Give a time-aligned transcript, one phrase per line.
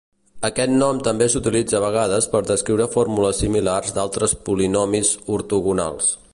[0.47, 6.13] Aquest nom també s'utilitza a vegades per descriure fórmules similars d'altres polinomis ortogonals.